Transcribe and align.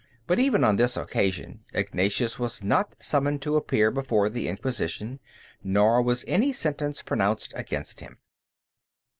But 0.25 0.39
even 0.39 0.63
on 0.63 0.77
this 0.77 0.97
occasion 0.97 1.63
Ignatius 1.75 2.39
was 2.39 2.63
not 2.63 2.99
summoned 2.99 3.43
to 3.43 3.55
appear 3.55 3.91
before 3.91 4.29
the 4.29 4.47
Inquisition; 4.47 5.19
nor 5.63 6.01
was 6.01 6.25
any 6.27 6.51
sentence 6.53 7.03
pronounced 7.03 7.53
against 7.55 7.99
him. 7.99 8.17